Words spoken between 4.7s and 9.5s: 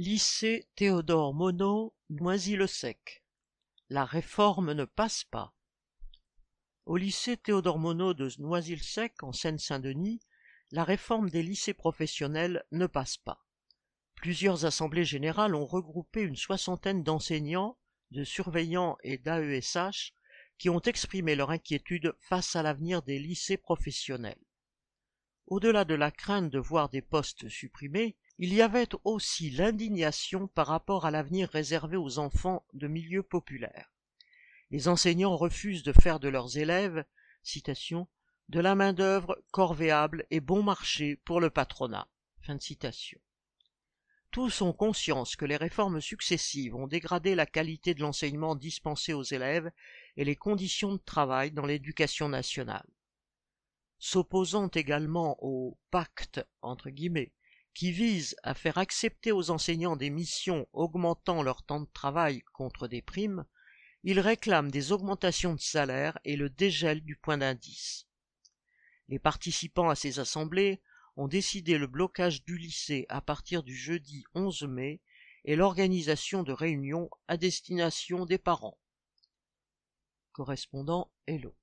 ne passe pas. Au lycée Théodore Monod de Noisy-le-Sec, en